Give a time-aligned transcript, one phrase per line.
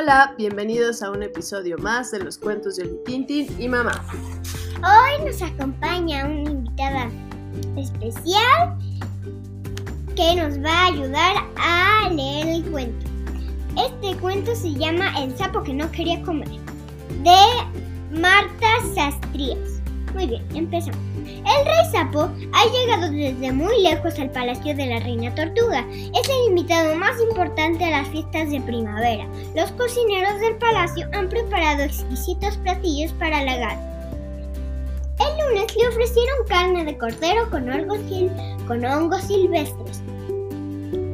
[0.00, 4.00] Hola, bienvenidos a un episodio más de los cuentos de Tintin y Mamá.
[4.76, 7.10] Hoy nos acompaña una invitada
[7.76, 8.78] especial
[10.14, 13.06] que nos va a ayudar a leer el cuento.
[13.76, 16.48] Este cuento se llama El sapo que no quería comer,
[17.24, 19.77] de Marta Sastrías.
[20.18, 20.98] Muy bien, empezamos.
[21.16, 22.22] El rey sapo
[22.52, 25.86] ha llegado desde muy lejos al palacio de la reina tortuga.
[25.92, 29.28] Es el invitado más importante a las fiestas de primavera.
[29.54, 33.78] Los cocineros del palacio han preparado exquisitos platillos para halagar.
[35.20, 38.00] El lunes le ofrecieron carne de cordero con hongos,
[38.66, 40.02] con hongos silvestres.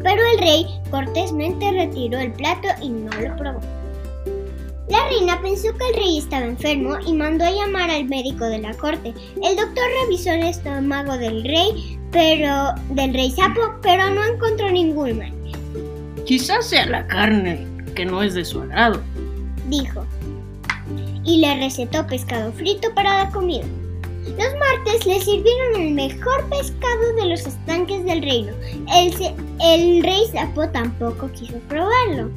[0.02, 3.83] Pero el rey cortésmente retiró el plato y no lo probó.
[4.94, 8.58] La reina pensó que el rey estaba enfermo y mandó a llamar al médico de
[8.58, 9.12] la corte.
[9.42, 15.18] El doctor revisó el estómago del rey, pero del rey sapo, pero no encontró ningún
[15.18, 15.32] mal.
[16.26, 19.02] Quizás sea la carne, que no es de su agrado,
[19.68, 20.06] dijo.
[21.24, 23.64] Y le recetó pescado frito para la comida.
[24.38, 28.52] Los martes le sirvieron el mejor pescado de los estanques del reino.
[28.94, 29.12] El,
[29.60, 32.30] el rey sapo tampoco quiso probarlo.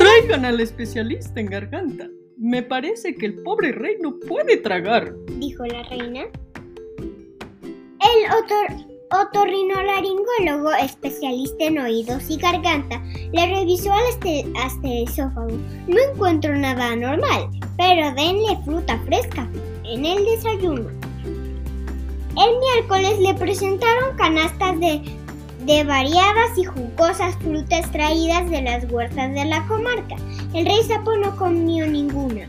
[0.00, 2.08] Traigan al especialista en garganta.
[2.38, 6.22] Me parece que el pobre rey no puede tragar, dijo la reina.
[7.02, 13.02] El otor otorrinolaringólogo especialista en oídos y garganta
[13.34, 14.04] le revisó al
[14.82, 15.58] esófago.
[15.86, 19.50] No encuentro nada anormal, pero denle fruta fresca
[19.84, 20.88] en el desayuno.
[22.38, 25.02] El miércoles le presentaron canastas de
[25.66, 30.16] de variadas y jugosas frutas traídas de las huertas de la comarca.
[30.54, 32.48] El rey sapo no comió ninguna.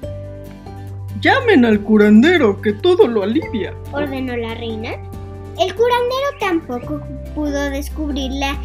[1.19, 4.91] Llamen al curandero, que todo lo alivia, ordenó la reina.
[5.59, 7.01] El curandero tampoco
[7.35, 8.57] pudo descubrir la,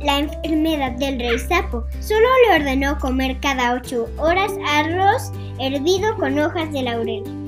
[0.00, 1.84] la enfermedad del rey sapo.
[2.00, 7.43] Solo le ordenó comer cada ocho horas arroz hervido con hojas de laurel.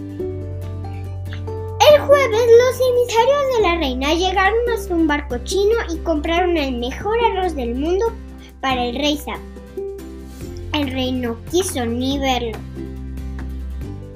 [2.06, 6.76] El jueves los emisarios de la reina llegaron hasta un barco chino y compraron el
[6.78, 8.12] mejor arroz del mundo
[8.60, 9.40] para el rey Sapo.
[10.72, 12.56] El rey no quiso ni verlo.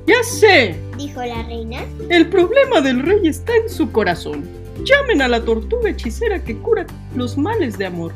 [0.06, 1.84] Ya sé, dijo la reina.
[2.11, 4.49] El problema del rey está en su corazón.
[4.84, 6.87] Llamen a la tortuga hechicera que cura
[7.17, 8.12] los males de amor.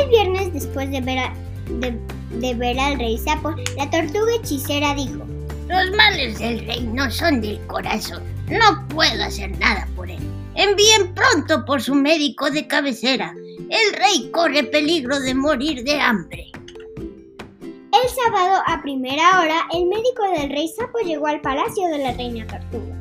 [0.00, 1.98] El viernes, después de ver,
[2.40, 5.26] de ver al rey sapo, la tortuga hechicera dijo,
[5.70, 8.22] los males del rey no son del corazón.
[8.48, 10.18] No puedo hacer nada por él.
[10.56, 13.32] Envíen pronto por su médico de cabecera.
[13.70, 16.50] El rey corre peligro de morir de hambre.
[16.98, 22.12] El sábado a primera hora, el médico del rey Sapo llegó al palacio de la
[22.14, 22.96] reina Tortuga.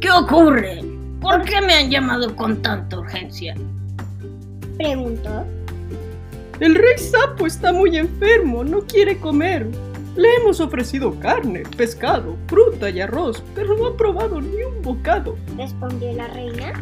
[0.00, 0.82] ¿Qué ocurre?
[1.20, 3.54] ¿Por qué me han llamado con tanta urgencia?
[4.78, 5.44] Preguntó.
[6.60, 9.66] El rey Sapo está muy enfermo, no quiere comer.
[10.18, 15.36] Le hemos ofrecido carne, pescado, fruta y arroz, pero no ha probado ni un bocado,
[15.56, 16.72] respondió la reina.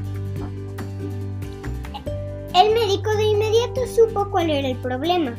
[2.54, 5.34] El médico de inmediato supo cuál era el problema.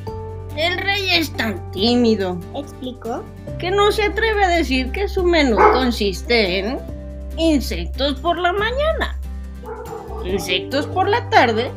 [0.55, 3.23] El rey es tan tímido, explicó,
[3.57, 6.77] que no se atreve a decir que su menú consiste en
[7.35, 9.19] insectos por la mañana,
[10.23, 11.71] insectos por la tarde,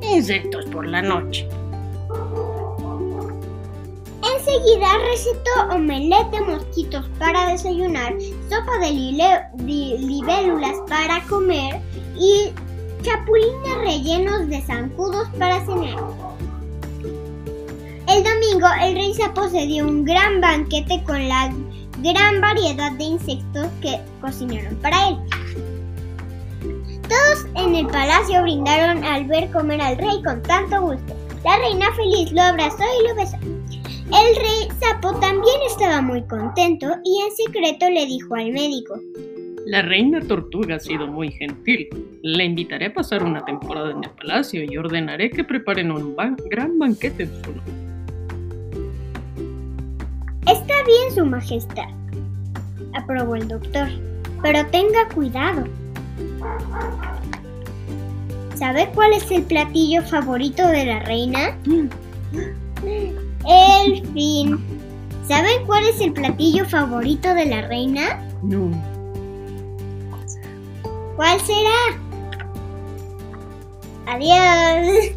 [0.00, 1.46] insectos por la noche.
[4.56, 8.14] Enseguida recetó omelette de mosquitos para desayunar,
[8.48, 8.90] sopa de,
[9.98, 11.80] libélulas para comer
[12.18, 12.52] y
[13.02, 15.96] chapulines rellenos de zancudos para cenar.
[18.08, 21.52] El domingo el rey se poseyó un gran banquete con la
[21.98, 25.18] gran variedad de insectos que cocinaron para él.
[27.02, 31.14] Todos en el palacio brindaron al ver comer al rey con tanto gusto.
[31.44, 33.55] La reina feliz lo abrazó y lo besó.
[34.06, 39.00] El rey Sapo también estaba muy contento y en secreto le dijo al médico.
[39.66, 41.88] La reina tortuga ha sido muy gentil.
[42.22, 46.14] Le invitaré a pasar una temporada en el palacio y ordenaré que preparen un
[46.48, 47.64] gran banquete en su honor.
[50.46, 51.88] Está bien, Su Majestad,
[52.94, 53.88] aprobó el doctor,
[54.40, 55.64] pero tenga cuidado.
[58.54, 61.58] ¿Sabe cuál es el platillo favorito de la reina?
[61.64, 61.88] Mm.
[63.48, 64.58] El fin.
[65.26, 68.24] ¿Saben cuál es el platillo favorito de la reina?
[68.42, 68.70] No.
[71.16, 72.00] ¿Cuál será?
[74.06, 75.15] Adiós.